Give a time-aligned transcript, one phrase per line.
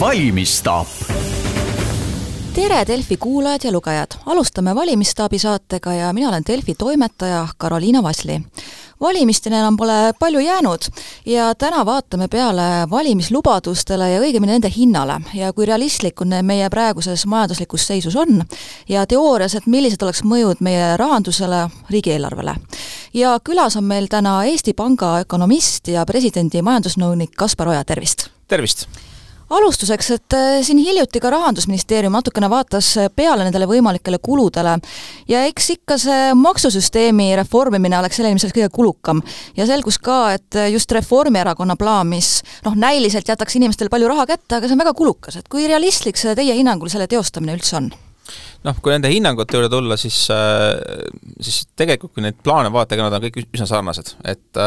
[0.00, 0.86] valimisstaap
[2.54, 4.06] tere, Delfi kuulajad ja lugejad!
[4.26, 8.40] alustame Valimisstaabi saatega ja mina olen Delfi toimetaja Karoliina Vasli.
[9.00, 10.78] valimisteni enam pole palju jäänud
[11.26, 17.26] ja täna vaatame peale valimislubadustele ja õigemini nende hinnale ja kui realistlikud need meie praeguses
[17.26, 18.44] majanduslikus seisus on
[18.88, 22.54] ja teoorias, et millised oleks mõjud meie rahandusele, riigieelarvele.
[23.14, 28.28] ja külas on meil täna Eesti Panga ökonomist ja presidendi majandusnõunik Kaspar Oja, tervist!
[28.48, 28.88] tervist!
[29.50, 34.76] Alustuseks, et äh, siin hiljuti ka Rahandusministeerium natukene vaatas äh, peale nendele võimalikele kuludele
[35.28, 39.22] ja eks ikka see maksusüsteemi reformimine oleks selle ilmselt kõige kulukam.
[39.56, 44.26] ja selgus ka, et äh, just Reformierakonna plaan, mis noh, näiliselt jätaks inimestele palju raha
[44.28, 47.80] kätte, aga see on väga kulukas, et kui realistlik see teie hinnangul selle teostamine üldse
[47.80, 47.90] on?
[48.68, 50.26] noh, kui nende hinnangute juurde tulla, siis,
[51.40, 54.60] siis tegelikult kui neid plaane vaadata, ega nad on kõik üsna sarnased, et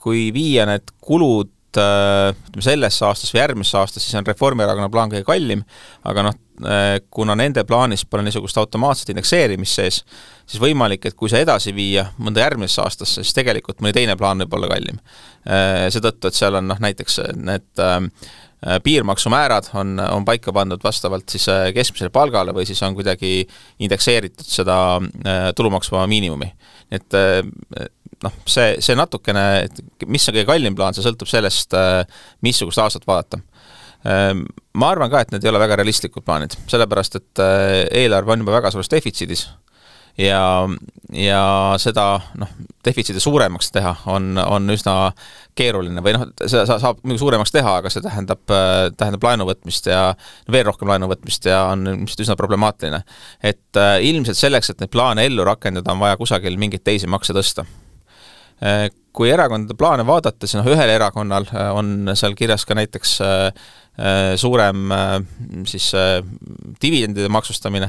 [0.00, 5.12] kui viia need kulud Äh, ütleme, sellesse aastasse või järgmisse aastasse, siis on Reformierakonna plaan
[5.12, 5.62] kõige kallim,
[6.08, 10.00] aga noh, äh, kuna nende plaanis pole niisugust automaatset indekseerimist sees,
[10.46, 14.40] siis võimalik, et kui see edasi viia mõnda järgmisse aastasse, siis tegelikult mõni teine plaan
[14.44, 15.00] võib olla kallim.
[15.44, 17.86] Äh, seetõttu, et seal on noh, näiteks need
[18.82, 21.44] piirmaksumäärad on, on paika pandud vastavalt siis
[21.76, 23.44] keskmisele palgale või siis on kuidagi
[23.84, 24.78] indekseeritud seda
[25.54, 26.48] tulumaksuvaba miinimumi.
[26.90, 27.18] et
[28.26, 32.02] noh, see, see natukene, et mis on kõige kallim plaan, see sõltub sellest, äh,
[32.46, 33.40] missugust aastat vaadata.
[34.06, 34.44] Ähm,
[34.78, 38.44] ma arvan ka, et need ei ole väga realistlikud plaanid, sellepärast et äh, eelarve on
[38.44, 39.46] juba väga suures defitsiidis
[40.20, 40.42] ja,
[41.12, 41.40] ja
[41.82, 42.04] seda
[42.38, 42.52] noh,
[42.86, 44.94] defitsiidi suuremaks teha on, on üsna
[45.58, 49.90] keeruline või noh, seda saab muidugi suuremaks teha, aga see tähendab, äh, tähendab laenu võtmist
[49.90, 50.04] ja
[50.52, 53.02] veel rohkem laenu võtmist ja on ilmselt üsna problemaatiline.
[53.42, 57.66] et ilmselt selleks, et neid plaane ellu rakendada, on vaja kusagil mingeid teisi makse tõsta
[59.16, 63.66] kui erakondade plaane vaadata, siis noh, ühel erakonnal äh, on seal kirjas ka näiteks äh,
[64.36, 64.90] suurem
[65.64, 65.86] siis
[66.82, 67.86] dividendide maksustamine,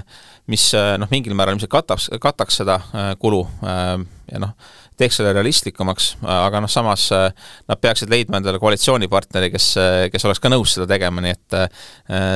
[0.48, 2.78] mis noh, mingil määral ilmselt kataks, kataks seda
[3.20, 4.54] kulu ja noh,
[4.96, 9.68] teeks selle realistlikumaks, aga noh, samas nad peaksid leidma endale koalitsioonipartneri, kes,
[10.14, 11.60] kes oleks ka nõus seda tegema, nii et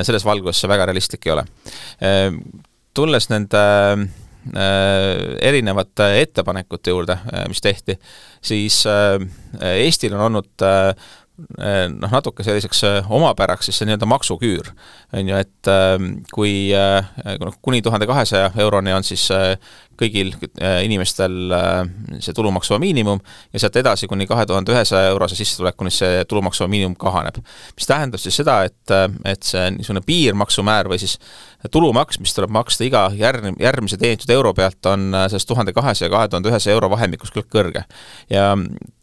[0.04, 1.46] selles valguses see väga realistlik ei ole.
[2.92, 4.21] Tulles nende Äh,
[5.40, 7.98] erinevate ettepanekute juurde, äh, mis tehti,
[8.42, 9.18] siis äh,
[9.72, 10.66] Eestil on olnud
[11.42, 14.68] noh, natuke selliseks omapäraks siis see nii-öelda maksuküür,
[15.16, 15.70] on ju, et
[16.30, 16.52] kui
[17.40, 19.24] noh, kuni tuhande kahesaja euroni on siis
[20.02, 20.32] kõigil
[20.82, 21.54] inimestel
[22.22, 26.96] see tulumaksuvaba miinimum ja sealt edasi kuni kahe tuhande ühesaja eurose sissetulekuni see tulumaksuvaba miinimum
[27.00, 27.40] kahaneb.
[27.76, 31.18] mis tähendab siis seda, et, et see niisugune piirmaksumäär või siis
[31.70, 36.08] tulumaks, mis tuleb maksta iga järg-, järgmise teenitud euro pealt, on äh, sellest tuhande kahesaja
[36.08, 37.84] ja kahe tuhande ühesaja euro vahemikus küll kõrge.
[38.30, 38.52] ja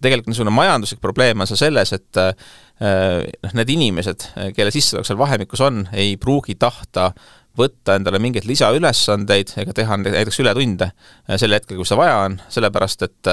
[0.01, 2.33] tegelikult niisugune majanduslik probleem on see selles, et äh,
[2.79, 7.11] noh, need inimesed, kelle sissetulek seal vahemikus on, ei pruugi tahta
[7.57, 12.37] võtta endale mingeid lisaülesandeid ega teha näiteks ületunde äh, sel hetkel, kui seda vaja on,
[12.51, 13.31] sellepärast et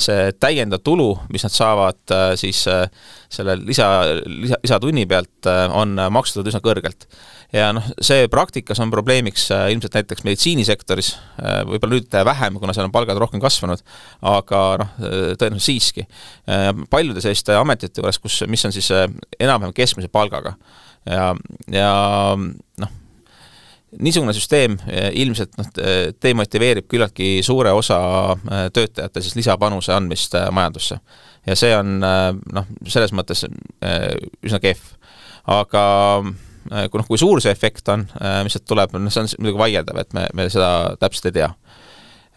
[0.00, 3.90] see täiendav tulu, mis nad saavad siis selle lisa,
[4.26, 7.06] lisa, lisatunni pealt, on maksustatud üsna kõrgelt
[7.54, 11.10] ja noh, see praktikas on probleemiks äh, ilmselt näiteks meditsiinisektoris,
[11.42, 13.82] äh, võib-olla nüüd vähem, kuna seal on palgad rohkem kasvanud,
[14.30, 16.06] aga noh, äh, tõenäoliselt siiski.
[16.90, 18.88] paljude selliste ametite juures, kus, mis on siis
[19.38, 20.54] enam-vähem keskmise palgaga
[21.06, 21.30] ja,
[21.72, 21.90] ja
[22.36, 22.94] noh,
[23.98, 24.76] niisugune süsteem
[25.18, 25.70] ilmselt noh,
[26.22, 27.98] demotiveerib küllaltki suure osa
[28.74, 31.00] töötajate siis lisapanuse andmist majandusse.
[31.46, 33.42] ja see on noh, selles mõttes
[34.46, 34.84] üsna kehv.
[35.50, 35.82] aga
[36.70, 38.04] kui noh, kui suur see efekt on,
[38.44, 40.70] mis sealt tuleb, noh see on muidugi vaieldav, et me, me seda
[41.00, 41.50] täpselt ei tea.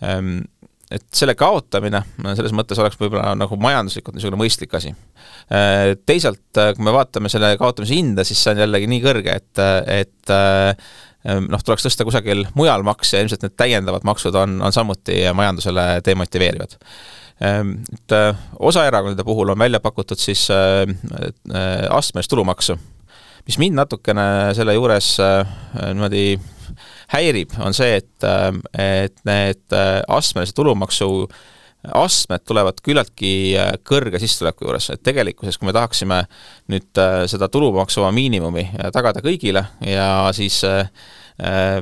[0.03, 0.39] Ehm,
[0.93, 2.03] et selle kaotamine
[2.37, 4.91] selles mõttes oleks võib-olla nagu majanduslikult niisugune mõistlik asi.
[6.05, 10.33] Teisalt, kui me vaatame selle kaotamise hinda, siis see on jällegi nii kõrge, et, et
[11.23, 16.75] noh, tuleks tõsta kusagil mujal makse ilmselt need täiendavad maksud on, on samuti majandusele demotiveerivad.
[17.43, 18.15] Ehm, et
[18.59, 20.49] osa erakondade puhul on välja pakutud siis
[21.89, 22.77] astmelist tulumaksu
[23.47, 24.25] mis mind natukene
[24.55, 25.55] selle juures äh,
[25.91, 26.27] niimoodi
[27.13, 28.51] häirib, on see, et, äh,
[29.03, 31.27] et need äh, astmelise tulumaksu
[31.91, 33.31] astmed tulevad küllaltki
[33.87, 36.21] kõrge sissetuleku juures, et tegelikkuses, kui me tahaksime
[36.71, 37.01] nüüd
[37.31, 40.61] seda tulumaksuvaba miinimumi tagada kõigile ja siis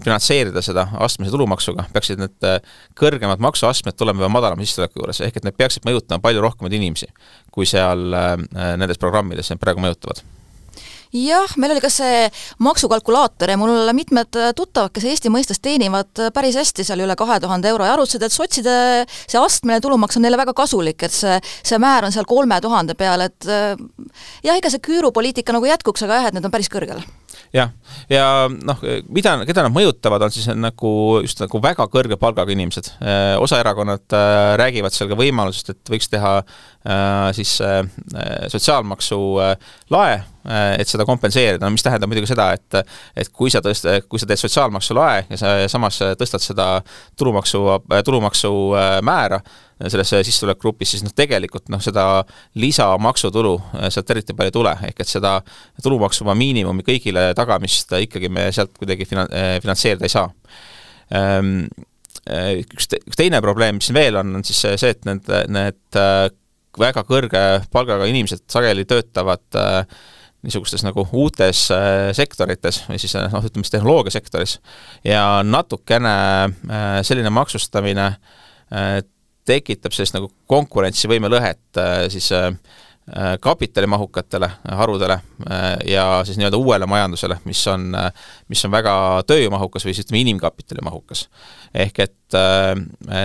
[0.02, 2.50] finantseerida seda astmelise tulumaksuga, peaksid need
[2.98, 7.12] kõrgemad maksuastmed tulema juba madalama sissetuleku juures, ehk et need peaksid mõjutama palju rohkemaid inimesi,
[7.54, 8.10] kui seal
[8.52, 10.24] nendes programmides need praegu mõjutavad
[11.16, 12.26] jah, meil oli ka see
[12.64, 17.72] maksukalkulaator ja mul mitmed tuttavad, kes Eesti mõistes teenivad päris hästi seal üle kahe tuhande
[17.72, 18.76] euro ja arutasid, et sotside
[19.10, 22.96] see astmeline tulumaks on neile väga kasulik, et see, see määr on seal kolme tuhande
[23.00, 27.04] peal, et jah, ega see küürupoliitika nagu jätkuks, aga jah, et need on päris kõrgel
[27.56, 27.72] jah,
[28.12, 28.82] ja noh,
[29.12, 30.92] mida, keda nad mõjutavad, on siis nagu
[31.24, 32.92] just nagu väga kõrge palgaga inimesed.
[33.44, 37.84] osa erakonnad äh, räägivad seal ka võimalusest, et võiks teha äh, siis äh,
[38.52, 39.22] sotsiaalmaksu
[39.92, 42.80] lae, et seda kompenseerida, no mis tähendab muidugi seda, et
[43.22, 46.70] et kui sa tõst-, kui sa teed sotsiaalmaksu lae ja sa samas tõstad seda
[47.20, 47.62] tulumaksu,
[48.06, 48.54] tulumaksu
[49.06, 49.42] määra,
[49.90, 52.24] selles sissetulekugrupis, siis noh, tegelikult noh, seda
[52.62, 55.38] lisamaksutulu äh, sealt eriti palju ei tule, ehk et seda
[55.84, 60.28] tulumaksuvaba miinimumi kõigile tagamist ikkagi me sealt kuidagi fina-, äh, finantseerida ei saa.
[61.18, 61.56] Ähm,
[62.30, 66.02] äh, üks, üks teine probleem, mis siin veel on, on siis see, et need, need
[66.82, 69.44] väga kõrge palgaga inimesed sageli töötavad
[70.42, 71.68] niisugustes nagu uutes
[72.18, 74.56] sektorites või siis noh, ütleme siis tehnoloogiasektoris
[75.06, 76.16] ja natukene
[77.06, 78.08] selline maksustamine
[79.48, 82.52] tekitab sellist nagu konkurentsivõime lõhet äh, siis äh,
[83.10, 85.20] äh, kapitalimahukatele harudele
[85.88, 87.90] ja siis nii-öelda uuele majandusele, mis on,
[88.52, 88.94] mis on väga
[89.28, 91.28] tööjõumahukas või siis ütleme, inimkapitali mahukas.
[91.74, 92.38] ehk et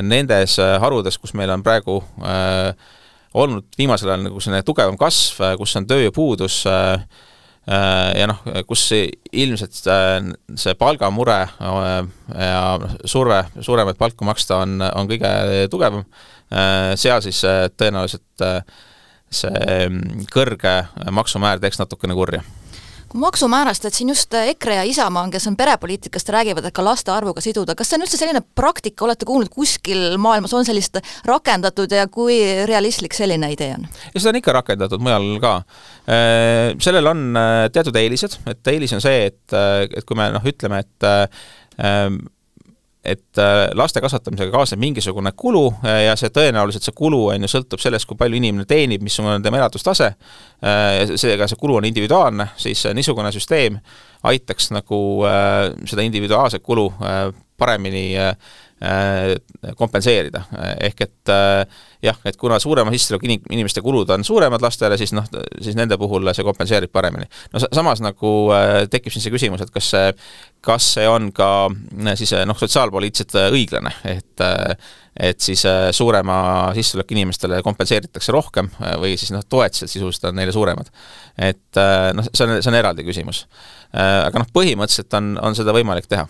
[0.02, 2.00] nendes harudes, kus meil on praegu
[3.36, 6.60] olnud viimasel ajal nagu selline tugevam kasv, kus on tööjõupuudus,
[8.16, 9.80] ja noh, kus ilmselt
[10.62, 12.60] see palgamure ja
[13.04, 16.06] surve suuremaid palku maksta on, on kõige tugevam,
[16.94, 17.42] seal siis
[17.74, 18.46] tõenäoliselt
[19.36, 20.76] see mm, kõrge
[21.10, 22.44] maksumäär teeks natukene kurja
[23.20, 27.42] maksumäärast, et siin just EKRE ja Isamaa, kes on perepoliitikast, räägivad, et ka laste arvuga
[27.44, 32.06] siduda, kas see on üldse selline praktika, olete kuulnud, kuskil maailmas on sellist rakendatud ja
[32.12, 33.88] kui realistlik selline idee on?
[34.12, 35.56] ja seda on ikka rakendatud mujal ka.
[36.06, 40.30] Äh, sellel on äh, teatud eelised, et eelis on see, et, äh, et kui me
[40.36, 41.12] noh, ütleme, et
[43.06, 47.50] et äh, laste kasvatamisega kaasneb mingisugune kulu äh, ja see tõenäoliselt, see kulu on ju,
[47.50, 50.12] sõltub sellest, kui palju inimene teenib, missugune on tema elatustase,
[50.67, 53.79] äh, seega see kulu on individuaalne, siis niisugune süsteem
[54.26, 54.99] aitaks nagu
[55.87, 56.88] seda individuaalset kulu
[57.61, 58.08] paremini
[59.76, 60.43] kompenseerida,
[60.84, 61.31] ehk et
[62.05, 65.25] jah, et kuna suurema sissetuleku inimeste kulud on suuremad lastele, siis noh,
[65.64, 67.25] siis nende puhul see kompenseerib paremini.
[67.55, 68.32] no samas nagu
[68.93, 70.12] tekib siin see küsimus, et kas see
[70.67, 74.46] kas see on ka äh, siis äh, noh, sotsiaalpoliitiliselt äh, õiglane, et
[75.17, 75.62] et siis
[75.96, 76.34] suurema
[76.76, 78.67] sissetuleku inimestele kompenseeritakse rohkem
[79.00, 80.90] või siis noh, toetused sisuliselt on neile suuremad.
[81.40, 81.81] et
[82.12, 83.46] noh, see on, see on eraldi küsimus.
[83.96, 86.26] aga noh, põhimõtteliselt on, on seda võimalik teha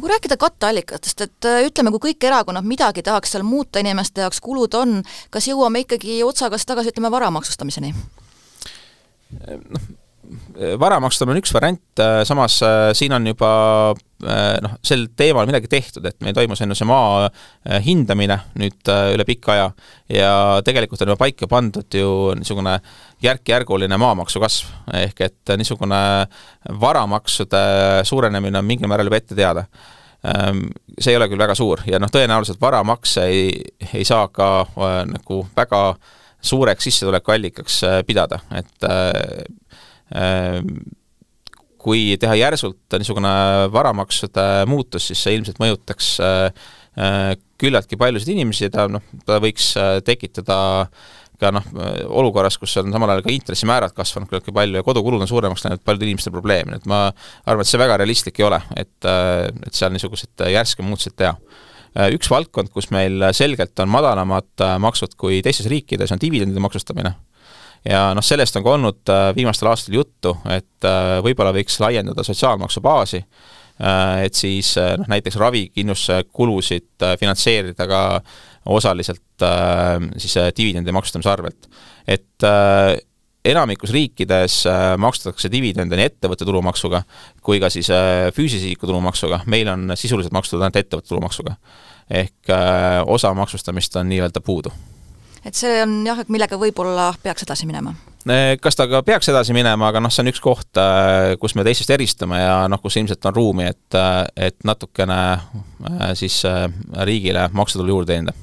[0.00, 4.74] kui rääkida katteallikatest, et ütleme, kui kõik erakonnad midagi tahaks seal muuta inimeste jaoks, kulud
[4.78, 5.00] on,
[5.34, 7.94] kas jõuame ikkagi otsaga tagasi, ütleme, vara maksustamiseni?
[9.68, 9.88] noh,
[10.80, 13.50] vara maksustamine on üks variant, äh, samas äh, siin on juba
[14.24, 17.28] äh, noh, sel teemal midagi tehtud, et meil toimus enne see maa
[17.84, 19.68] hindamine nüüd üle pika aja
[20.12, 20.32] ja
[20.66, 22.78] tegelikult on juba paika pandud ju niisugune
[23.24, 26.00] järk-järguline maamaksu kasv, ehk et niisugune
[26.80, 27.62] varamaksude
[28.08, 29.66] suurenemine on mingil määral juba ette teada.
[30.26, 30.66] Ähm,
[30.98, 33.52] see ei ole küll väga suur ja noh, tõenäoliselt varamakse ei,
[33.92, 34.66] ei saa ka
[35.06, 35.82] nagu väga
[36.42, 38.86] suureks sissetulekuallikaks pidada, et
[41.78, 43.30] kui teha järsult niisugune
[43.72, 46.66] varamaksude muutus, siis see ilmselt mõjutaks äh,
[46.98, 50.58] äh, küllaltki paljusid inimesi, ta noh, ta võiks äh, tekitada
[51.38, 51.62] ka noh,
[52.18, 55.84] olukorras, kus on samal ajal ka intressimäärad kasvanud küllaltki palju ja kodukulud on suuremaks läinud,
[55.86, 57.04] paljudel inimestel probleeme, nii et ma
[57.46, 61.36] arvan, et see väga realistlik ei ole, et, et seal niisuguseid järske muutuseid teha.
[62.10, 67.14] Üks valdkond, kus meil selgelt on madalamad maksud kui teistes riikides, on dividendide maksustamine
[67.86, 72.24] ja noh, sellest on ka olnud äh, viimastel aastatel juttu, et äh, võib-olla võiks laiendada
[72.26, 78.02] sotsiaalmaksu baasi, äh, et siis noh, näiteks ravikindlustuskulusid finantseerida ka
[78.68, 79.22] osaliselt
[80.20, 81.68] siis dividendi maksustamise arvelt.
[82.04, 82.44] et
[83.48, 84.56] enamikus riikides
[85.00, 87.00] maksustatakse dividende nii ettevõtte tulumaksuga
[87.40, 87.88] kui ka siis
[88.34, 91.56] füüsilise isiku tulumaksuga, meil on sisuliselt maksustatud ainult ettevõtte tulumaksuga.
[92.10, 92.52] ehk
[93.06, 94.74] osa maksustamist on nii-öelda puudu
[95.48, 97.96] et see on jah, et millega võib-olla peaks edasi minema
[98.60, 101.64] kas ta ka peaks edasi minema, aga noh, see on üks koht, äh, kus me
[101.66, 106.42] teistest eristume ja noh, kus ilmselt on ruumi, et, äh, et natukene äh, siis
[107.08, 108.36] riigile maksutulu juurde teenida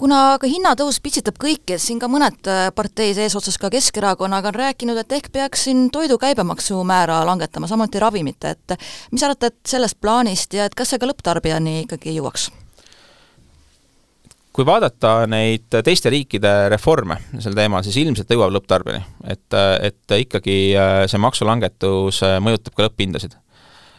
[0.00, 4.96] kuna ka hinnatõus pitsitab kõiki, et siin ka mõned parteis eesotsas ka Keskerakonnaga on rääkinud,
[4.96, 8.78] et ehk peaks siin toidu käibemaksumäära langetama, samuti ravimite, et
[9.12, 12.48] mis arvate et sellest plaanist ja et kas see ka lõpptarbijani ikkagi jõuaks?
[14.52, 19.04] Kui vaadata neid teiste riikide reforme sel teemal, siis ilmselt jõuab lõpptarbijani.
[19.30, 20.56] et, et ikkagi
[21.10, 23.49] see maksulangetus mõjutab ka lõpphindasid Äh,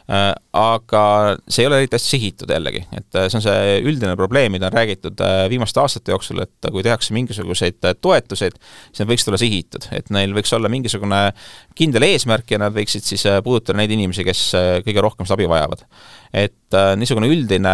[0.09, 1.01] aga
[1.47, 4.67] see ei ole eriti hästi sihitud jällegi, et äh, see on see üldine probleem, mida
[4.67, 8.57] on räägitud äh, viimaste aastate jooksul, et kui tehakse mingisuguseid toetuseid,
[8.89, 11.21] siis need võiks tulla sihitud, et neil võiks olla mingisugune
[11.77, 14.43] kindel eesmärk ja nad võiksid siis puudutada neid inimesi, kes
[14.87, 15.85] kõige rohkem seda abi vajavad.
[16.33, 17.71] et niisugune üldine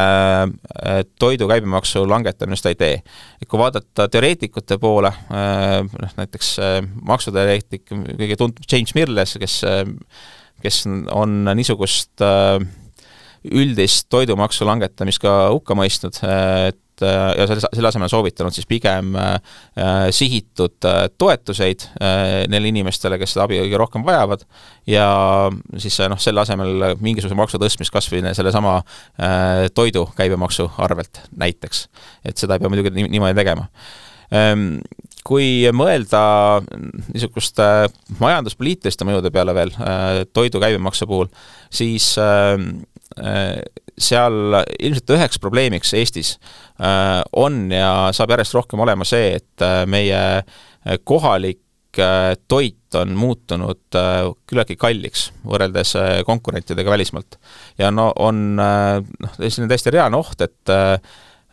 [1.21, 2.95] toidu käibemaksu langetamine seda ei tee.
[3.41, 6.57] et kui vaadata teoreetikute poole, noh näiteks
[7.01, 9.61] maksuteoreetik, kõige tuntum James Mirles, kes
[10.63, 10.83] kes
[11.13, 12.57] on niisugust äh,
[13.47, 19.13] üldist toidumaksu langetamist ka hukka mõistnud, et äh, ja selle, selle asemel soovitanud siis pigem
[19.19, 19.37] äh,
[20.15, 21.85] sihitud toetuseid
[22.49, 24.43] neile inimestele, kes seda abi kõige rohkem vajavad,
[24.89, 25.07] ja
[25.77, 28.79] siis noh, selle asemel mingisuguse maksu tõstmist kas või sellesama
[29.77, 31.87] toidu käibemaksu arvelt näiteks.
[32.25, 33.69] et seda ei pea muidugi niimoodi tegema
[34.31, 34.79] Ehm,
[35.27, 36.21] kui mõelda
[37.11, 37.65] niisuguste
[38.21, 41.27] majanduspoliitiliste mõjude peale veel äh, toidu käibemaksu puhul,
[41.73, 42.85] siis ähm,
[43.19, 43.59] äh,
[43.97, 46.35] seal ilmselt üheks probleemiks Eestis
[46.79, 50.21] äh, on ja saab järjest rohkem olema see, et meie
[51.03, 51.63] kohalik
[52.47, 53.95] toit on muutunud
[54.45, 55.95] küllaltki kalliks võrreldes
[56.27, 57.39] konkurentidega välismaalt.
[57.81, 60.75] ja no on noh, selline täiesti reaalne oht, et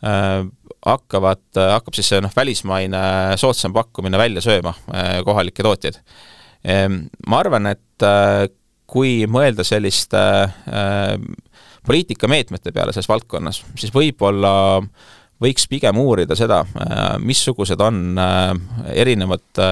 [0.05, 0.45] Äh,
[0.85, 3.01] hakkavad, hakkab siis see noh, välismaine
[3.41, 6.01] soodsam pakkumine välja sööma äh, kohalikke tootjaid.
[6.65, 8.05] Ehm, ma arvan, et
[8.91, 10.19] kui mõelda selliste
[11.87, 14.51] poliitikameetmete peale selles valdkonnas, siis võib-olla
[15.41, 16.63] võiks pigem uurida seda,
[17.23, 18.19] missugused on
[18.93, 19.63] erinevad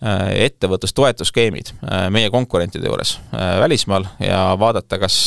[0.00, 1.72] ettevõtlustoetusskeemid
[2.14, 5.18] meie konkurentide juures välismaal ja vaadata, kas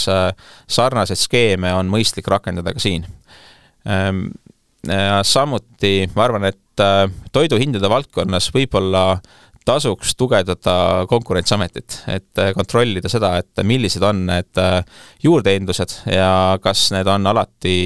[0.77, 3.07] sarnaseid skeeme on mõistlik rakendada ka siin
[3.83, 4.31] Ehm,
[5.23, 9.05] samuti ma arvan, et äh, toiduhindade valdkonnas võib-olla
[9.63, 14.81] tasuks tugevdada Konkurentsiametit, et äh, kontrollida seda, et millised on need äh,
[15.23, 17.77] juurdehindlused ja kas need on alati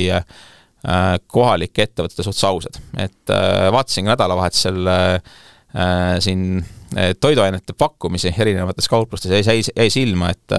[1.28, 2.78] kohalike ettevõtete suhtes ausad.
[3.02, 3.32] et
[3.74, 4.78] vaatasin ka nädalavahetusel
[6.24, 6.62] siin
[7.20, 10.56] toiduainete pakkumisi erinevates kauplustes ja jäi, jäi silma, et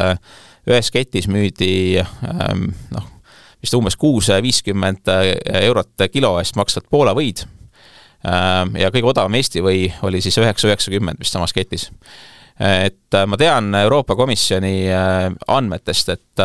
[0.69, 3.07] ühes ketis müüdi noh,
[3.63, 5.33] vist umbes kuus viiskümmend äh,
[5.65, 7.45] eurot kilo eest maksvat Poola võid.
[8.27, 11.91] Ähm, ja kõige odavam Eesti või oli siis üheksa üheksakümmend vist samas ketis.
[12.59, 16.43] et äh, ma tean Euroopa Komisjoni äh, andmetest, et,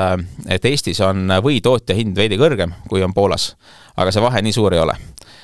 [0.48, 3.56] et Eestis on võitootja hind veidi kõrgem, kui on Poolas,
[3.98, 4.98] aga see vahe nii suur ei ole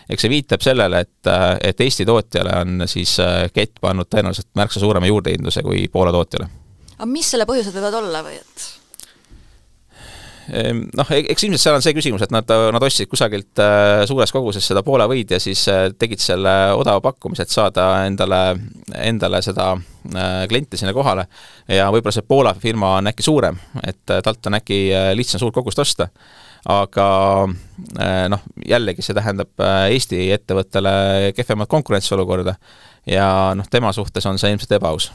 [0.09, 1.29] eks see viitab sellele, et,
[1.61, 3.15] et Eesti tootjale on siis
[3.53, 6.49] kett pannud tõenäoliselt märksa suurema juurdehindluse kui Poola tootjale.
[6.97, 8.69] aga mis selle põhjused võivad olla või et?
[10.50, 14.01] Ehm, noh, e-, eks ilmselt seal on see küsimus, et nad, nad ostsid kusagilt äh,
[14.10, 18.41] suures koguses seda Poola võid ja siis äh, tegid selle odava pakkumise, et saada endale,
[18.98, 21.27] endale seda äh, klienti sinna kohale.
[21.70, 24.88] ja võib-olla see Poola firma on äkki suurem, et talt on äkki
[25.18, 26.10] lihtsam suurt kogust osta.
[26.70, 27.06] Aga
[28.27, 30.91] noh, jällegi see tähendab Eesti ettevõttele
[31.38, 32.58] kehvemat konkurentsiolukorda.
[33.08, 35.08] Ja noh, tema suhtes on see ilmselt ebaaus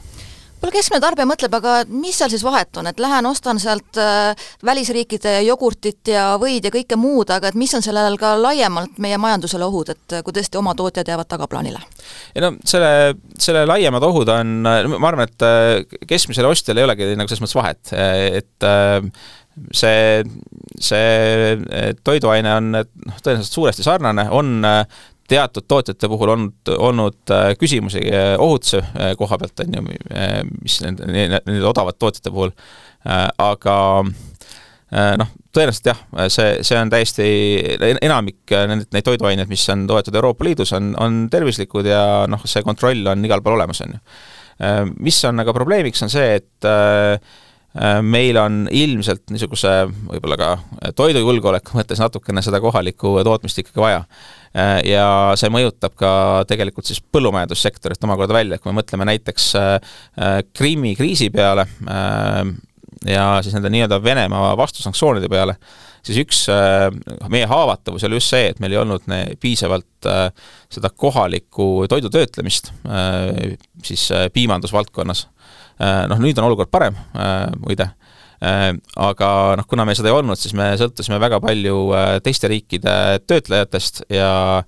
[0.59, 4.47] kuule, keskmine tarbija mõtleb, aga mis seal siis vahet on, et lähen ostan sealt äh,
[4.65, 9.19] välisriikide jogurtit ja võid ja kõike muud, aga et mis on sellel ka laiemalt meie
[9.21, 11.81] majandusele ohud, et kui tõesti oma tootjad jäävad tagaplaanile?
[12.35, 17.15] ei no selle, selle laiemad ohud on, ma arvan, et äh, keskmisele ostjale ei olegi
[17.15, 18.99] nagu selles mõttes vahet, et äh,
[19.71, 20.23] see,
[20.83, 24.65] see toiduaine on noh, tõenäoliselt suuresti sarnane, on
[25.27, 29.85] teatud tootjate puhul olnud, olnud äh, küsimusi äh, ohutuse äh, koha pealt, on ju,
[30.61, 32.53] mis nende, nende odavate tootjate puhul,
[33.05, 33.75] aga
[35.19, 35.99] noh, tõenäoliselt jah,
[36.33, 37.25] see, see on täiesti,
[38.05, 42.65] enamik neid, neid toiduaineid, mis on toetud Euroopa Liidus, on, on tervislikud ja noh, see
[42.65, 44.01] kontroll on igal pool olemas, on ju.
[45.05, 46.69] Mis on aga probleemiks, on see, et
[48.07, 50.51] meil on ilmselt niisuguse võib-olla ka
[50.95, 54.44] toidujulgeoleku mõttes natukene seda kohalikku tootmist ikkagi vaja Äh,
[54.87, 55.07] ja
[55.39, 56.11] see mõjutab ka
[56.49, 59.73] tegelikult siis põllumajandussektorit omakorda välja, kui me mõtleme näiteks äh,
[60.19, 61.67] äh, Krimmi kriisi peale
[63.05, 65.57] ja siis nende nii-öelda Venemaa vastusanktsioonide peale,
[66.05, 66.39] siis üks
[67.29, 69.05] meie haavatavus oli just see, et meil ei olnud
[69.41, 70.07] piisavalt
[70.73, 72.71] seda kohalikku toidu töötlemist
[73.85, 75.25] siis piimandusvaldkonnas.
[76.09, 76.97] Noh, nüüd on olukord parem,
[77.61, 78.04] muide Äh,
[78.41, 82.95] aga noh, kuna meil seda ei olnud, siis me sõltusime väga palju äh, teiste riikide
[83.27, 84.63] töötlejatest ja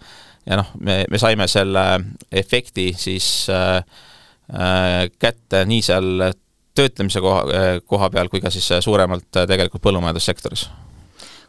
[0.47, 1.83] ja noh, me, me saime selle
[2.31, 3.81] efekti siis äh,
[4.53, 6.29] äh, kätte nii seal
[6.77, 7.43] töötlemise koha,
[7.89, 10.67] koha peal kui ka siis suuremalt tegelikult põllumajandussektoris.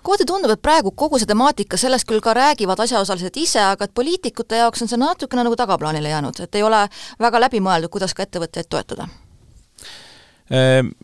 [0.03, 3.95] Kohati tundub, et praegu kogu see temaatika, sellest küll ka räägivad asjaosalised ise, aga et
[3.95, 6.85] poliitikute jaoks on see natukene nagu tagaplaanile jäänud, et ei ole
[7.21, 9.09] väga läbimõeldud, kuidas ka ettevõtjaid toetada.
[10.49, 10.95] Ehm,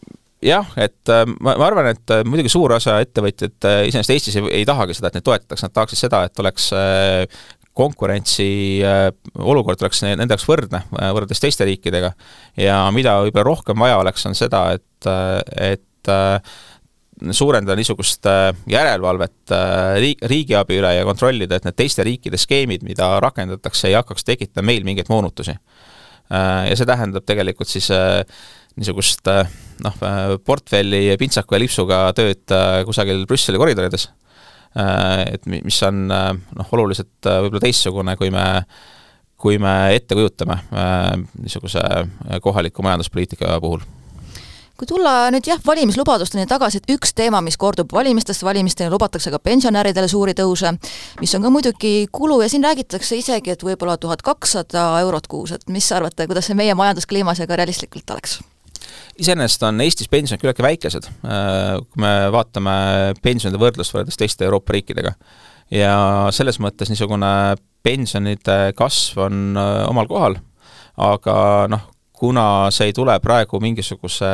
[0.45, 4.39] jah, et äh, ma, ma arvan, et äh, muidugi suur osa ettevõtjaid äh, iseenesest Eestis
[4.41, 6.71] ei, ei tahagi seda, et neid toetatakse, nad tahaksid seda, et oleks
[7.75, 8.47] konkurentsi
[9.43, 12.13] olukord oleks nende jaoks võrdne võrreldes teiste riikidega
[12.63, 15.09] ja mida võib-olla rohkem vaja oleks, on seda, et,
[15.59, 16.13] et
[17.35, 18.31] suurendada niisugust
[18.71, 19.57] järelevalvet
[20.05, 24.71] riik, riigiabi üle ja kontrollida, et need teiste riikide skeemid, mida rakendatakse, ei hakkaks tekitama
[24.71, 25.57] meil mingeid moonutusi.
[26.31, 27.91] Ja see tähendab tegelikult siis
[28.77, 29.29] niisugust
[29.85, 30.05] noh,
[30.45, 34.09] portfelli pintsaku ja lipsuga tööd äh, kusagil Brüsseli koridorides,
[34.79, 38.47] äh, et mis on äh, noh, oluliselt võib-olla teistsugune, kui me
[39.45, 40.55] kui me ette kujutame
[41.43, 41.81] niisuguse
[42.41, 43.83] kohaliku majanduspoliitika puhul.
[44.79, 49.43] Kui tulla nüüd jah, valimislubadusteni tagasi, et üks teema, mis kordub valimistest valimisteni, lubatakse ka
[49.43, 50.73] pensionäridele suuri tõuse,
[51.21, 55.53] mis on ka muidugi kulu ja siin räägitakse isegi, et võib-olla tuhat kakssada eurot kuus,
[55.53, 58.41] et mis arvate, kuidas see meie majanduskliimas ja ka realistlikult oleks?
[59.21, 62.77] Iseenesest on Eestis pensionid küllaltki väikesed, äh, kui me vaatame
[63.25, 65.15] pensionide võrdlust võrreldes teiste Euroopa riikidega.
[65.73, 65.95] ja
[66.35, 70.37] selles mõttes niisugune pensionide kasv on äh, omal kohal,
[71.01, 71.37] aga
[71.73, 74.29] noh, kuna see ei tule praegu mingisuguse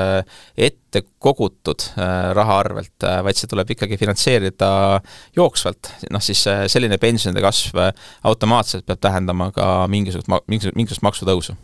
[0.57, 5.01] ette kogutud äh, raha arvelt, vaid see tuleb ikkagi finantseerida
[5.39, 7.81] jooksvalt, noh siis selline pensionide kasv
[8.29, 11.57] automaatselt peab tähendama ka mingisugust mingisugust, mingisugust maksutõusu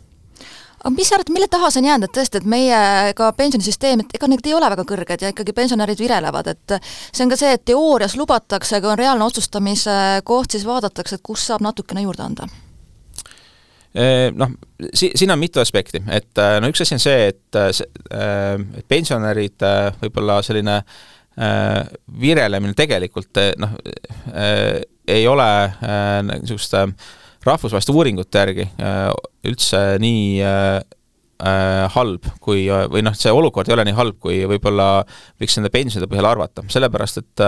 [0.87, 4.05] aga mis sa arvad, mille taha see on jäänud, et tõesti, et meie ka pensionisüsteem,
[4.05, 6.77] et ega need ei ole väga kõrged ja ikkagi pensionärid virelevad, et
[7.11, 9.97] see on ka see, et teoorias lubatakse, aga on reaalne otsustamise
[10.29, 12.47] koht, siis vaadatakse, et kus saab natukene juurde anda.
[14.37, 14.55] Noh,
[14.93, 17.91] si-, siin on mitu aspekti, et no üks asi on see, et see,
[18.79, 19.67] et pensionärid
[20.05, 20.81] võib-olla selline
[22.21, 23.75] virelemine tegelikult noh,
[25.09, 25.49] ei ole
[26.29, 26.77] niisugust
[27.47, 29.09] rahvusvaheliste uuringute järgi äh,
[29.47, 30.81] üldse nii äh,
[31.43, 34.89] äh, halb, kui, või noh, see olukord ei ole nii halb, kui võib-olla
[35.41, 37.45] võiks nende pensionide põhjal arvata, sellepärast et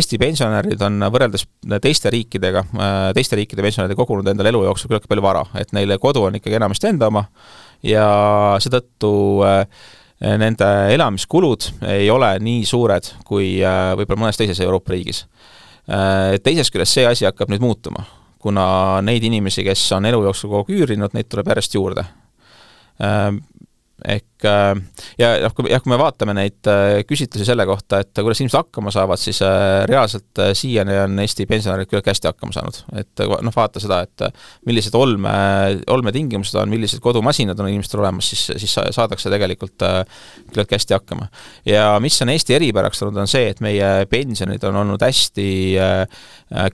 [0.00, 1.46] Eesti pensionärid on võrreldes
[1.84, 2.64] teiste riikidega,
[3.16, 6.58] teiste riikide pensionärid kogunud endale elu jooksul küllaltki palju vara, et neile kodu on ikkagi
[6.60, 7.26] enamasti enda oma
[7.86, 8.08] ja
[8.62, 9.12] seetõttu
[10.18, 15.22] nende elamiskulud ei ole nii suured kui võib-olla mõnes teises Euroopa riigis.
[15.86, 18.02] Teisest küljest see asi hakkab nüüd muutuma
[18.38, 22.04] kuna neid inimesi, kes on elu jooksul kogu aeg üürinud, neid tuleb järjest juurde.
[24.06, 24.76] Ehk äh,
[25.18, 28.60] ja noh, kui jah, kui me vaatame neid äh, küsitlusi selle kohta, et kuidas inimesed
[28.60, 32.78] hakkama saavad, siis äh, reaalselt siiani on Eesti pensionärid küllaltki hästi hakkama saanud.
[33.00, 34.28] et noh, vaata seda, et
[34.70, 35.32] millised olme,
[35.90, 41.26] olmetingimused on, millised kodumasinad on inimestel olemas, siis, siis saadakse tegelikult küllaltki hästi hakkama.
[41.66, 45.48] ja mis on Eesti eripäraks olnud, on see, et meie pensionid on olnud hästi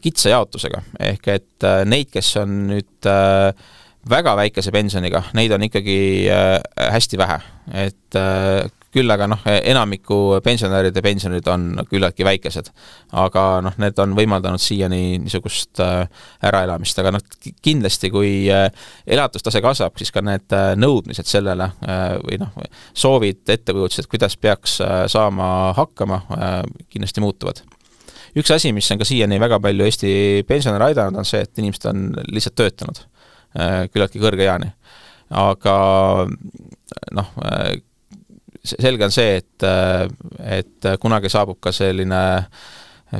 [0.04, 3.72] kitsa jaotusega, ehk et neid, kes on nüüd äh,
[4.10, 5.98] väga väikese pensioniga, neid on ikkagi
[6.32, 6.56] äh,
[6.92, 7.36] hästi vähe,
[7.84, 12.68] et äh, küll aga noh, enamiku pensionäride pensionid on küllaltki väikesed.
[13.18, 16.04] aga noh, need on võimaldanud siiani niisugust äh,
[16.46, 17.24] äraelamist, aga noh,
[17.64, 21.70] kindlasti kui elatustase kasvab, siis ka need nõudmised sellele
[22.22, 22.52] või noh,
[22.94, 24.78] soovid, ettekujutused, kuidas peaks
[25.10, 26.20] saama hakkama,
[26.92, 27.64] kindlasti muutuvad.
[28.38, 30.14] Üks asi, mis on ka siiani väga palju Eesti
[30.46, 33.02] pensionäre aidanud, on see, et inimesed on lihtsalt töötanud
[33.54, 34.70] küllaltki kõrge eani.
[35.34, 35.74] aga
[37.16, 37.76] noh, äh,
[38.64, 40.06] selge on see, et, äh,
[40.60, 42.22] et kunagi saabub ka selline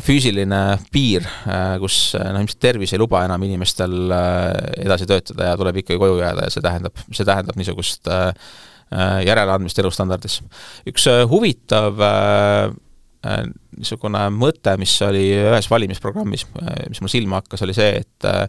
[0.02, 1.26] füüsiline piir,
[1.78, 4.10] kus noh, ilmselt tervis ei luba enam inimestel
[4.82, 8.10] edasi töötada ja tuleb ikkagi koju jääda ja see tähendab, see tähendab niisugust
[8.90, 10.40] järeleandmist elustandardis.
[10.90, 12.72] üks huvitav Äh,
[13.74, 18.44] niisugune mõte, mis oli ühes valimisprogrammis, äh, mis mul silma hakkas, oli see, et äh,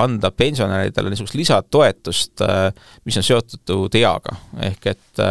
[0.00, 2.44] anda pensionäridele niisugust lisatoetust,
[3.08, 4.36] mis on seotud eaga,
[4.68, 5.22] ehk et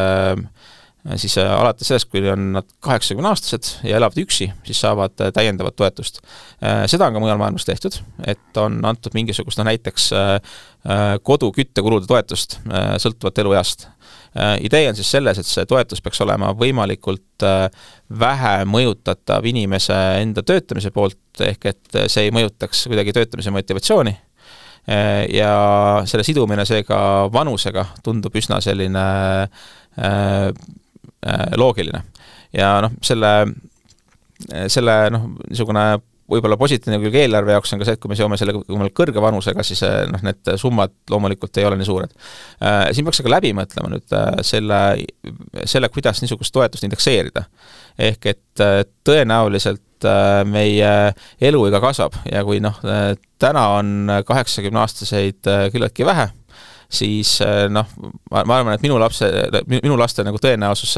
[1.15, 6.19] siis alates sellest, kui on nad kaheksakümneaastased ja elavad üksi, siis saavad täiendavat toetust.
[6.59, 10.09] Seda on ka mujal maailmas tehtud, et on antud mingisugust, no näiteks
[11.23, 12.59] kodu küttekulude toetust
[12.99, 13.87] sõltuvalt elueast
[14.37, 17.63] Äh, idee on siis selles, et see toetus peaks olema võimalikult äh,
[18.21, 25.23] vähe mõjutatav inimese enda töötamise poolt, ehk et see ei mõjutaks kuidagi töötamise motivatsiooni äh,
[25.33, 25.49] ja
[26.05, 26.99] selle sidumine seega
[27.33, 29.07] vanusega tundub üsna selline
[31.57, 32.03] loogiline.
[32.55, 33.33] ja noh, selle,
[34.71, 35.83] selle noh, niisugune
[36.29, 38.53] võib-olla positiivne külg eelarve jaoks on ka see, et kui me seome selle
[38.95, 42.13] kõrge vanusega, siis eh, noh, need summad loomulikult ei ole nii suured.
[42.93, 44.79] Siin peaks aga läbi mõtlema nüüd selle,
[45.65, 47.45] selle, kuidas niisugust toetust indekseerida.
[47.99, 48.61] ehk et
[49.03, 50.07] tõenäoliselt
[50.47, 50.91] meie
[51.41, 52.77] eluiga kasvab ja kui noh,
[53.39, 56.29] täna on kaheksakümneaastaseid küllaltki vähe
[56.89, 57.87] siis eh, noh,
[58.31, 59.27] ma, arvan, et minu lapse,
[59.69, 60.95] minu laste nagu tõenäosus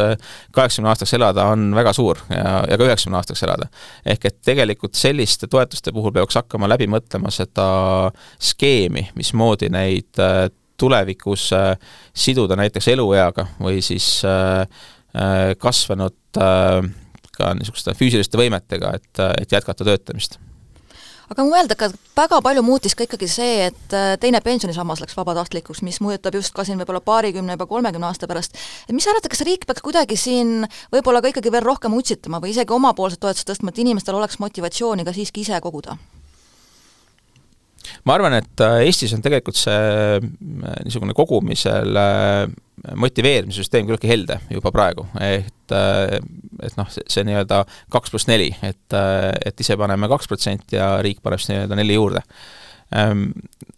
[0.56, 3.68] kaheksakümne aastaks elada on väga suur ja, ja ka üheksakümne aastaks elada.
[4.06, 7.68] ehk et tegelikult selliste toetuste puhul peaks hakkama läbi mõtlema seda
[8.40, 10.48] skeemi, mismoodi neid eh,
[10.82, 11.52] tulevikus
[12.18, 14.24] siduda näiteks elueaga või siis
[15.62, 16.40] kasvanud
[17.38, 20.40] ka niisuguste füüsiliste võimetega, et, et jätkata töötamist
[21.32, 25.18] aga mu mõelda, et väga palju muutis ka ikkagi see, et äh, teine pensionisammas läks
[25.18, 28.58] vabatahtlikuks, mis mõjutab just ka siin võib-olla paarikümne, juba kolmekümne aasta pärast.
[28.88, 32.42] et mis sa arvad, kas riik peaks kuidagi siin võib-olla ka ikkagi veel rohkem utsitama
[32.44, 35.98] või isegi omapoolset toetust tõstma, et inimestel oleks motivatsiooni ka siiski ise koguda?
[38.08, 40.26] Ma arvan, et äh, Eestis on tegelikult see äh,
[40.86, 41.98] niisugune kogumisel
[42.98, 47.62] motiveerimise süsteem küllaltki helde juba praegu, et et noh, see, see nii-öelda
[47.94, 48.96] kaks pluss neli, et,
[49.48, 52.24] et ise paneme kaks protsenti ja riik paneb siis nii-öelda neli juurde.
[53.00, 53.30] Ehm,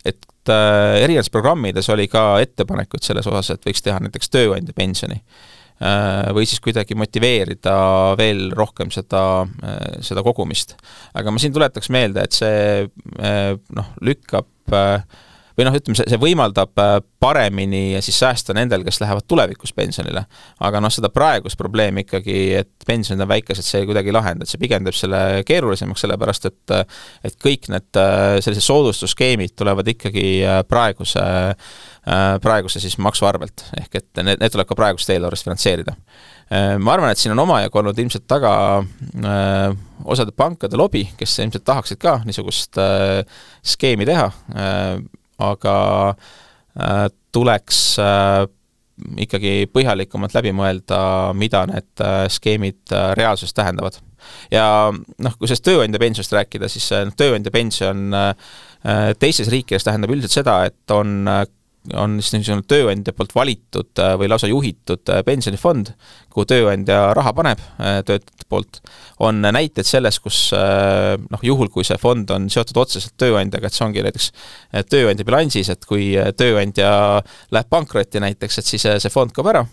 [0.01, 5.21] et erinevates programmides oli ka ettepanekuid selles osas, et võiks teha näiteks tööandja pensioni
[5.79, 7.73] või siis kuidagi motiveerida
[8.19, 9.43] veel rohkem seda,
[10.05, 10.77] seda kogumist.
[11.17, 12.85] aga ma siin tuletaks meelde, et see
[13.75, 14.47] noh, lükkab
[15.57, 20.25] või noh, ütleme, see, see võimaldab äh, paremini siis säästa nendel, kes lähevad tulevikus pensionile.
[20.63, 24.51] aga noh, seda praegust probleemi ikkagi, et pensionid on väikesed, see kuidagi ei lahenda, et
[24.51, 26.75] see pigem teeb selle keerulisemaks, sellepärast et
[27.23, 31.23] et kõik need äh, sellised soodustusskeemid tulevad ikkagi äh, praeguse,
[32.43, 35.93] praeguse siis maksu arvelt, ehk et need, need tuleb ka praegusest eelarvest finantseerida.
[36.83, 38.51] Ma arvan, et siin on omajagu olnud ilmselt taga
[38.83, 39.69] öö,
[40.11, 43.23] osade pankade lobi, kes ilmselt tahaksid ka niisugust öö,
[43.63, 44.27] skeemi teha,
[45.41, 45.77] aga
[46.13, 48.45] äh, tuleks äh,
[49.25, 50.99] ikkagi põhjalikumalt läbi mõelda,
[51.37, 53.97] mida need äh, skeemid reaalsuses tähendavad.
[54.51, 56.85] ja noh, kui sellest tööandja pensionist rääkida, siis
[57.17, 58.13] tööandja pension
[59.19, 61.25] teistes riikides tähendab üldiselt seda, et on
[61.91, 65.91] on siis niisugune tööandja poolt valitud äh, või lausa juhitud äh, pensionifond,
[66.33, 68.79] kuhu tööandja raha paneb äh, töötajate poolt,
[69.23, 73.85] on näited sellest, kus noh, juhul kui see fond on seotud otseselt tööandjaga, et see
[73.85, 74.27] ongi näiteks
[74.91, 76.91] tööandja bilansis, et kui tööandja
[77.53, 79.63] läheb pankrotti näiteks, et siis see fond kaob ära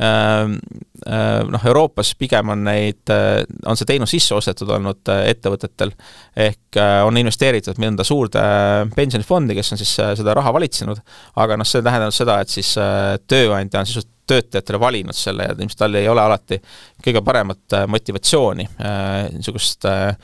[0.00, 5.92] noh, Euroopas pigem on neid, eh, on see teenus sisse ostetud olnud eh, ettevõtetel,
[6.48, 8.42] ehk eh, on investeeritud mõnda suurde
[8.96, 11.02] pensionifondi, kes on siis seda raha valitsenud,
[11.42, 12.72] aga noh, see tähendab seda, et siis
[13.28, 16.60] tööandja on sisuliselt töötajatele valinud selle ja ilmselt tal ei ole alati
[17.02, 18.68] kõige paremat motivatsiooni
[19.34, 20.14] niisugust Äh,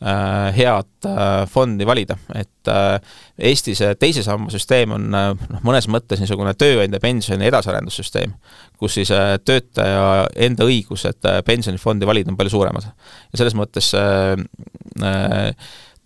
[0.00, 3.00] head äh, fondi valida, et äh,
[3.50, 8.32] Eesti see teise samba süsteem on noh, mõnes mõttes niisugune tööandja pensioni edasiarendussüsteem,
[8.80, 9.12] kus siis
[9.44, 12.88] töötaja enda õigused pensionifondi valida on palju suuremad.
[12.88, 13.92] ja selles mõttes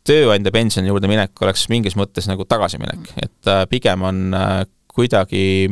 [0.04, 4.26] tööandja pensioni juurde minek oleks mingis mõttes nagu tagasiminek, et pigem on
[4.94, 5.70] kuidagi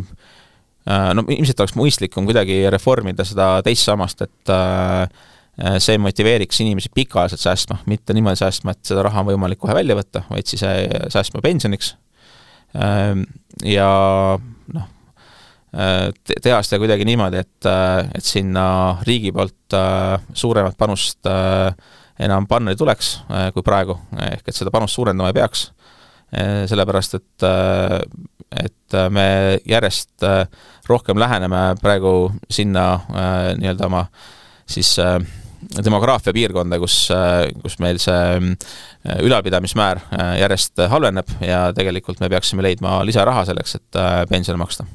[0.87, 5.32] no ilmselt oleks mõistlikum kuidagi reformida seda teist sammast, et äh, Äh,
[5.79, 9.97] see motiveeriks inimesi pikaajaliselt säästma, mitte niimoodi säästma, et seda raha on võimalik kohe välja
[9.99, 11.93] võtta, vaid siis äh, säästma pensioniks.
[12.73, 13.27] Ähm,
[13.69, 13.89] ja
[14.73, 14.89] noh,
[15.77, 17.71] äh, teha seda kuidagi niimoodi, et,
[18.17, 18.65] et sinna
[19.09, 19.77] riigi poolt
[20.33, 21.29] suuremat panust
[22.23, 23.15] enam panna ei tuleks
[23.55, 25.71] kui praegu, ehk et seda panust suurendama ei peaks.
[26.69, 27.45] sellepärast, et,
[28.65, 29.25] et me
[29.69, 30.25] järjest
[30.89, 32.87] rohkem läheneme praegu sinna
[33.59, 34.07] nii-öelda oma
[34.67, 35.21] siis äh,
[35.85, 36.97] demograafia piirkonda, kus,
[37.63, 43.79] kus meil see äh, ülalpidamismäär äh, järjest halveneb ja tegelikult me peaksime leidma lisaraha selleks,
[43.79, 44.87] et äh, pensione maksta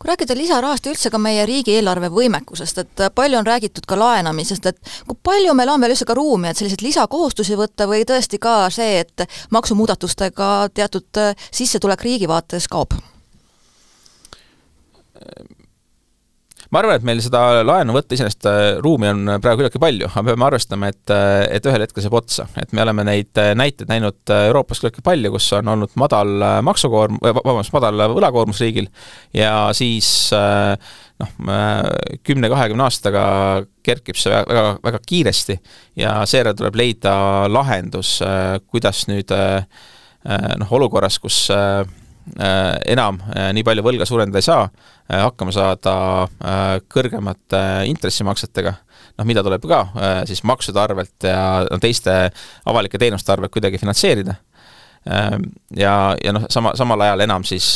[0.00, 4.70] kui rääkida lisarahast ja üldse ka meie riigieelarve võimekusest, et palju on räägitud ka laenamisest,
[4.70, 8.40] et kui palju meil on veel üldse ka ruumi, et selliseid lisakohustusi võtta või tõesti
[8.40, 11.20] ka see, et maksumuudatustega teatud
[11.52, 12.96] sissetulek riigi vaates kaob?
[16.70, 20.22] Ma arvan, et meil seda laenu võtta iseenesest äh, ruumi on praegu küllaltki palju, aga
[20.28, 22.46] peame arvestama, et, äh, et ühel hetkel saab otsa.
[22.62, 26.30] et me oleme neid äh, näiteid näinud Euroopas küllaltki palju, kus on olnud madal
[26.66, 28.86] maksukoorm-, vabandust, madal võlakoormus riigil
[29.34, 31.32] ja siis noh,
[32.26, 33.24] kümne-kahekümne aastaga
[33.84, 35.58] kerkib see väga, väga kiiresti
[36.00, 37.14] ja seejärel tuleb leida
[37.50, 38.18] lahendus,
[38.70, 41.48] kuidas nüüd noh, olukorras, kus
[42.38, 43.18] enam
[43.54, 44.68] nii palju võlga suurendada ei saa,
[45.10, 48.72] Äh, hakkama saada äh, kõrgemate intressimaksetega,
[49.18, 52.14] noh, mida tuleb ka äh, siis maksude arvelt ja no teiste
[52.70, 54.38] avalike teenuste arvelt kuidagi finantseerida.
[55.80, 57.70] Ja, ja noh, sama, samal ajal enam siis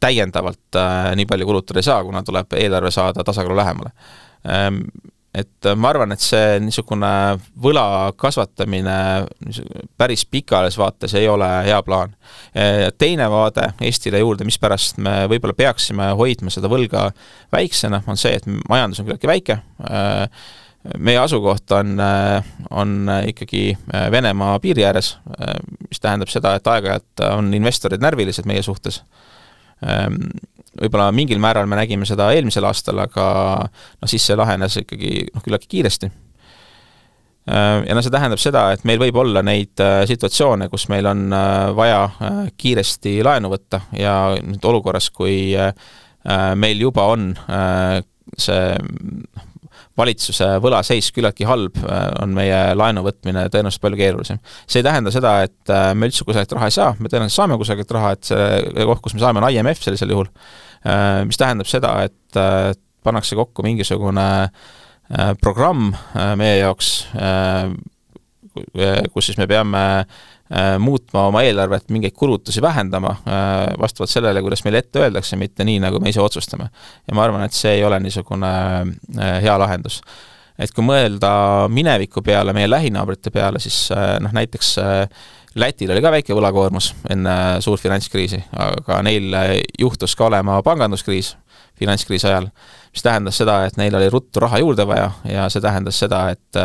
[0.00, 0.78] täiendavalt
[1.18, 3.90] nii palju kulutada ei saa, kuna tuleb eelarve saada tasakaalu lähemale.
[5.32, 7.08] Et ma arvan, et see niisugune
[7.64, 8.96] võla kasvatamine
[9.96, 12.12] päris pikaajalises vaates ei ole hea plaan.
[12.98, 17.06] teine vaade Eestile juurde, mispärast me võib-olla peaksime hoidma seda võlga
[17.52, 19.58] väiksena, on see, et majandus on küllaltki väike,
[20.98, 21.96] meie asukoht on,
[22.70, 22.94] on
[23.32, 23.70] ikkagi
[24.12, 25.14] Venemaa piiri ääres,
[25.88, 29.00] mis tähendab seda, et aeg-ajalt on investorid närvilised meie suhtes
[29.82, 33.24] võib-olla mingil määral me nägime seda eelmisel aastal, aga
[33.68, 36.10] noh, siis see lahenes ikkagi noh, küllaltki kiiresti.
[37.50, 41.08] Äh, ja no see tähendab seda, et meil võib olla neid äh, situatsioone, kus meil
[41.10, 42.04] on äh, vaja
[42.56, 45.54] kiiresti laenu võtta ja nüüd olukorras, kui
[46.54, 47.32] meil juba on
[48.38, 49.48] see noh,
[49.98, 51.76] valitsuse võlaseis küllaltki halb,
[52.22, 54.38] on meie laenu võtmine tõenäoliselt palju keerulisem.
[54.66, 57.92] see ei tähenda seda, et me üldse kusagilt raha ei saa, me tõenäoliselt saame kusagilt
[57.92, 60.30] raha, et see koht, kus me saame, on IMF sellisel juhul
[60.82, 62.72] Äh, mis tähendab seda, et äh,
[63.06, 65.92] pannakse kokku mingisugune äh, programm
[66.38, 66.90] meie jaoks,
[69.12, 69.82] kus siis me peame
[70.78, 73.14] muutma oma eelarvet, mingeid kulutusi vähendama
[73.80, 76.68] vastavalt sellele, kuidas meile ette öeldakse, mitte nii, nagu me ise otsustame.
[77.08, 78.50] ja ma arvan, et see ei ole niisugune
[79.40, 80.02] hea lahendus.
[80.58, 81.32] et kui mõelda
[81.72, 83.86] mineviku peale, meie lähinaabrite peale, siis
[84.20, 84.76] noh, näiteks
[85.54, 89.34] Lätil oli ka väike võlakoormus enne suurt finantskriisi, aga neil
[89.80, 91.34] juhtus ka olema panganduskriis
[91.78, 92.48] finantskriisi ajal,
[92.92, 96.60] mis tähendas seda, et neil oli ruttu raha juurde vaja ja see tähendas seda, et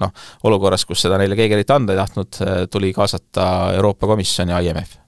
[0.00, 0.12] noh,
[0.48, 4.98] olukorras, kus seda neile keegi eriti anda ei tahtnud, tuli kaasata Euroopa Komisjon ja IMF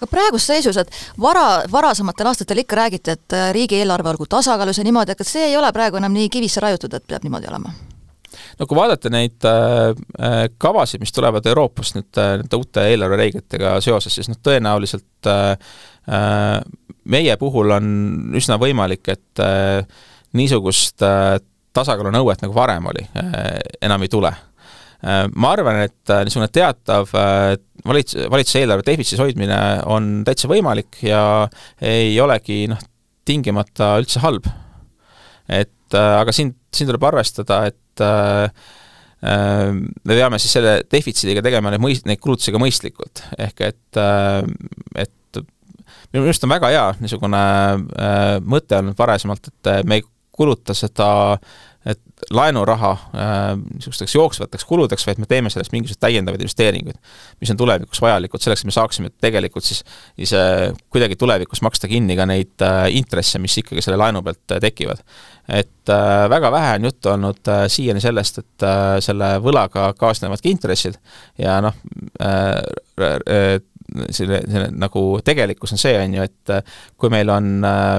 [0.00, 5.12] aga praeguses seisus, et vara, varasematel aastatel ikka räägiti, et riigieelarve olgu tasakaalus ja niimoodi,
[5.12, 7.74] aga see ei ole praegu enam nii kivisse raiutud, et peab niimoodi olema?
[8.58, 9.90] no kui vaadata neid äh,
[10.22, 15.50] äh, kavasid, mis tulevad Euroopast nüüd äh, nende uute eelarvereeglitega seoses, siis noh, tõenäoliselt äh,
[15.52, 15.58] äh,
[16.10, 17.86] meie puhul on
[18.38, 19.82] üsna võimalik, et äh,
[20.38, 21.38] niisugust äh,
[21.76, 27.10] tasakaalunõuet, nagu varem oli äh,, enam ei tule äh, ma arvan, et äh, niisugune teatav
[27.14, 31.22] valits-, valitsuse eelarve defitsiidis hoidmine on täitsa võimalik ja
[31.78, 32.80] ei olegi noh,
[33.26, 34.48] tingimata üldse halb.
[35.50, 38.44] et aga siin, siin tuleb arvestada, et äh,
[39.26, 44.00] äh, me peame siis selle defitsiidiga tegema neid mõist-, neid kulutusi ka mõistlikult, ehk et,
[44.00, 44.42] äh,
[45.02, 45.14] et
[46.12, 47.42] minu meelest on väga hea niisugune
[48.42, 51.10] mõte olnud varasemalt, et me ei kuluta seda
[51.88, 52.00] et
[52.36, 52.90] laenuraha
[53.56, 56.98] niisugusteks jooksvateks kuludeks, vaid me teeme sellest mingisuguseid täiendavaid investeeringuid,
[57.40, 59.80] mis on tulevikus vajalikud selleks, et me saaksime tegelikult siis
[60.20, 60.42] ise
[60.92, 65.00] kuidagi tulevikus maksta kinni ka neid intresse, mis ikkagi selle laenu pealt tekivad.
[65.50, 70.52] Et äh, väga vähe on juttu olnud äh, siiani sellest, et äh, selle võlaga kaasnevadki
[70.52, 71.00] intressid
[71.40, 71.74] ja noh
[72.22, 72.60] äh,,
[73.00, 73.56] äh,
[74.10, 77.98] selle, selle nagu tegelikkus on see, on ju, et äh, kui meil on äh,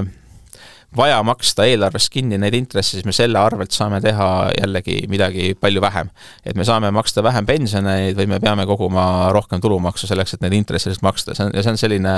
[0.98, 5.84] vaja maksta eelarvest kinni neid intresse, siis me selle arvelt saame teha jällegi midagi palju
[5.84, 6.10] vähem.
[6.44, 10.58] et me saame maksta vähem pensioneid või me peame koguma rohkem tulumaksu selleks, et neid
[10.60, 12.18] intresse lihtsalt maksta, see on, ja see on selline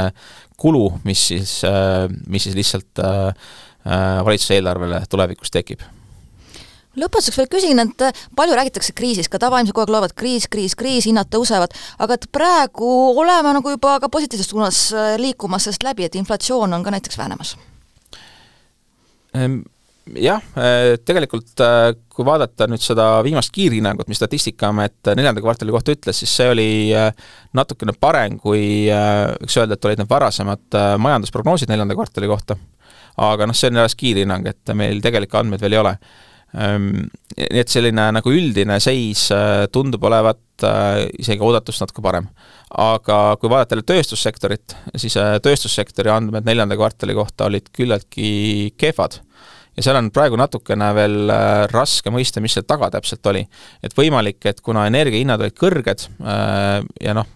[0.57, 1.59] kulu, mis siis,
[2.27, 3.29] mis siis lihtsalt äh,
[3.83, 5.81] Äh, valitsuse eelarvele tulevikus tekib
[6.99, 11.07] lõpetuseks veel küsin, et palju räägitakse kriisist, ka tavainimesed kogu aeg loevad kriis, kriis, kriis,
[11.09, 16.07] hinnad tõusevad, aga et praegu oleme nagu juba ka positiivses suunas äh, liikumas sellest läbi,
[16.07, 17.55] et inflatsioon on ka näiteks vähenemas?
[19.33, 19.61] Ehm,
[20.19, 21.63] jah, äh, tegelikult
[22.13, 26.67] kui vaadata nüüd seda viimast kiirhinnangut, mis Statistikaamet neljanda kvartali kohta ütles, siis see oli
[27.57, 32.59] natukene parem kui võiks öelda, et olid need varasemad majandusprognoosid neljanda kvartali kohta
[33.21, 35.93] aga noh, see on alles kiirhinnang, et meil tegelikke andmeid veel ei ole.
[36.53, 42.27] Ehm, nii et selline nagu üldine seis äh, tundub olevat äh, isegi oodatust natuke parem.
[42.73, 49.19] aga kui vaadata jälle tööstussektorit, siis äh, tööstussektori andmed neljanda kvartali kohta olid küllaltki kehvad
[49.77, 51.33] ja seal on praegu natukene veel
[51.71, 53.41] raske mõista, mis seal taga täpselt oli.
[53.81, 56.05] et võimalik, et kuna energiahinnad olid kõrged
[57.01, 57.29] ja noh,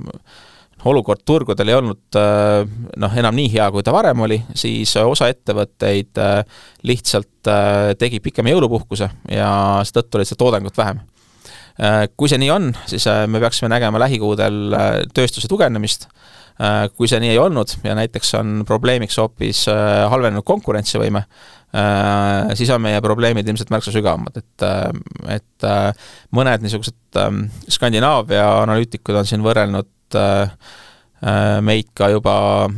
[0.86, 2.64] olukord turgudel ei olnud äh,
[3.02, 8.22] noh, enam nii hea, kui ta varem oli, siis osa ettevõtteid äh, lihtsalt äh, tegi
[8.24, 9.52] pikema jõulupuhkuse ja
[9.88, 11.06] seetõttu oli seda toodangut vähem.
[12.18, 14.56] Kui see nii on, siis me peaksime nägema lähikuudel
[15.14, 16.08] tööstuse tugevnemist,
[16.98, 21.22] kui see nii ei olnud ja näiteks on probleemiks hoopis halvenenud konkurentsivõime,
[22.58, 24.66] siis on meie probleemid ilmselt märksa sügavamad, et,
[25.36, 25.68] et
[26.34, 27.22] mõned niisugused
[27.78, 29.97] Skandinaavia analüütikud on siin võrrelnud äh, Äh,
[31.66, 32.34] meid ka juba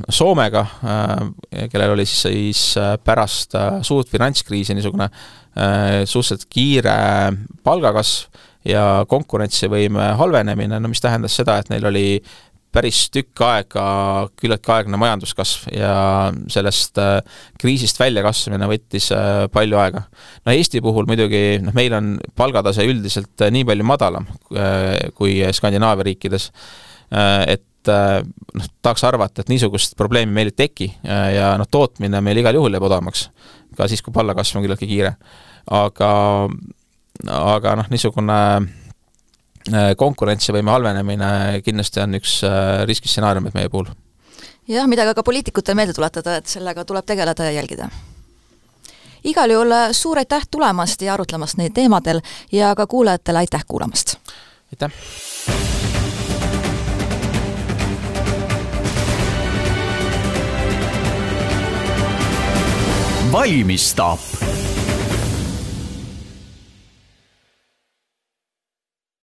[0.08, 5.10] Soomega, äh, kellel oli siis, siis äh, pärast suurt finantskriisi niisugune
[6.08, 6.94] suhteliselt kiire
[7.66, 8.30] palgakasv
[8.70, 12.06] ja konkurentsivõime halvenemine, no mis tähendas seda, et neil oli
[12.74, 13.84] päris tükk aega
[14.38, 15.94] küllaltki aeglane majanduskasv ja
[16.54, 17.18] sellest äh,
[17.62, 20.04] kriisist väljakasvamine võttis äh, palju aega.
[20.46, 24.30] no Eesti puhul muidugi noh, meil on palgatase üldiselt nii palju madalam
[25.18, 26.52] kui Skandinaavia riikides,
[27.10, 32.58] et noh, tahaks arvata, et niisugust probleemi meil ei teki ja noh, tootmine meil igal
[32.60, 33.30] juhul jääb odavamaks,
[33.78, 35.16] ka siis, kui palgakasv on küllaltki kiire.
[35.80, 36.12] aga,
[37.40, 38.38] aga noh, niisugune
[39.68, 43.90] Äh, konkurentsivõime halvenemine kindlasti on üks äh, riskistsenaariumid meie puhul.
[44.72, 47.90] jah, mida ka, ka poliitikutel meelde tuletada, et sellega tuleb tegeleda ja jälgida.
[49.24, 54.16] igal juhul äh, suur aitäh tulemast ja arutlemast neil teemadel ja ka kuulajatele aitäh kuulamast!
[54.74, 55.89] aitäh!
[63.32, 64.20] Valmistab